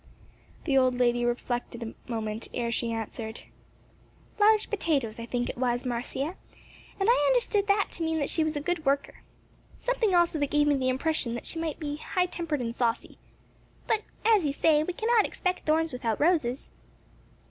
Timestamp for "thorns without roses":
15.67-16.65